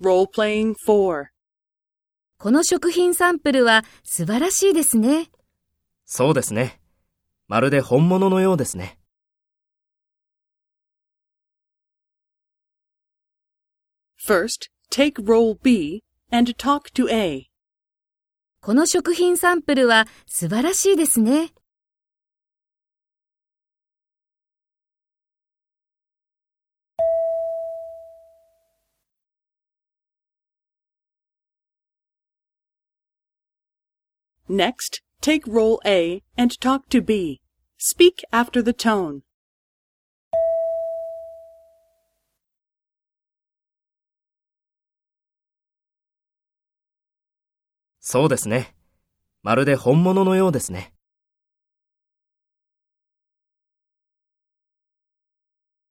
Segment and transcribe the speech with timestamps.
[0.00, 1.26] Role-playing 4.
[2.38, 5.28] この食品サンプルは素晴らしいですね。
[6.04, 6.80] そうですね。
[7.48, 8.96] まるで本物のようですね。
[14.24, 17.46] First, take role B and talk to A.
[18.60, 21.50] この食品サンプルは素晴らしいですね。
[34.48, 37.40] Next, take role A and talk to B.
[37.76, 39.20] Speak after the tone.
[48.00, 48.74] そうですね。
[49.42, 50.94] まるで本物のようですね。